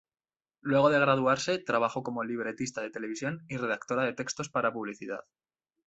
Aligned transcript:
Luego 0.61 0.89
de 0.89 0.99
graduarse 0.99 1.59
trabajó 1.59 2.01
como 2.01 2.23
libretista 2.23 2.81
de 2.81 2.89
televisión 2.89 3.45
y 3.47 3.57
redactora 3.57 4.03
de 4.03 4.13
textos 4.13 4.49
para 4.49 4.73
publicidad. 4.73 5.25